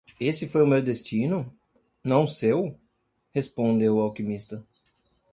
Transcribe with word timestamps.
"Esse 0.19 0.47
foi 0.47 0.63
o 0.63 0.67
meu 0.67 0.81
destino? 0.81 1.55
não 2.03 2.25
seu?" 2.25 2.75
respondeu 3.35 3.97
o 3.97 4.01
alquimista. 4.01 4.65